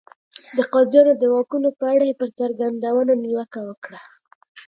[0.57, 3.99] د قاضیانو د واکونو په اړه یې پر څرګندونو نیوکه وکړه.